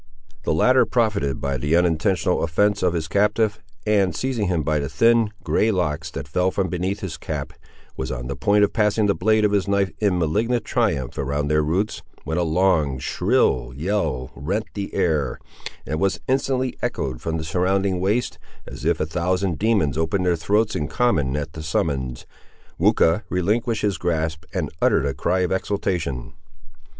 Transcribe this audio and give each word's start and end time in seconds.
The 0.45 0.53
latter 0.55 0.83
profited 0.87 1.39
by 1.39 1.57
the 1.57 1.75
unintentional 1.75 2.41
offence 2.43 2.81
of 2.81 2.95
his 2.95 3.07
captive, 3.07 3.61
and, 3.85 4.15
seizing 4.15 4.47
him 4.47 4.63
by 4.63 4.79
the 4.79 4.89
thin, 4.89 5.29
grey 5.43 5.69
locks, 5.69 6.09
that 6.09 6.27
fell 6.27 6.49
from 6.49 6.69
beneath 6.69 7.01
his 7.01 7.17
cap, 7.17 7.53
was 7.95 8.11
on 8.11 8.25
the 8.25 8.35
point 8.35 8.63
of 8.63 8.73
passing 8.73 9.05
the 9.05 9.13
blade 9.13 9.45
of 9.45 9.51
his 9.51 9.67
knife 9.67 9.91
in 9.99 10.17
malignant 10.17 10.65
triumph 10.65 11.19
around 11.19 11.49
their 11.49 11.61
roots, 11.61 12.01
when 12.23 12.39
a 12.39 12.41
long, 12.41 12.97
shrill 12.97 13.73
yell 13.75 14.31
rent 14.35 14.65
the 14.73 14.91
air, 14.95 15.37
and 15.85 15.99
was 15.99 16.19
instantly 16.27 16.75
echoed 16.81 17.21
from 17.21 17.37
the 17.37 17.43
surrounding 17.43 17.99
waste, 17.99 18.39
as 18.65 18.83
if 18.85 18.99
a 18.99 19.05
thousand 19.05 19.59
demons 19.59 19.99
opened 19.99 20.25
their 20.25 20.35
throats 20.35 20.75
in 20.75 20.87
common 20.87 21.37
at 21.37 21.53
the 21.53 21.61
summons. 21.61 22.25
Weucha 22.79 23.21
relinquished 23.29 23.83
his 23.83 23.99
grasp, 23.99 24.45
and 24.51 24.71
uttered 24.81 25.05
a 25.05 25.13
cry 25.13 25.41
of 25.41 25.51
exultation. 25.51 26.33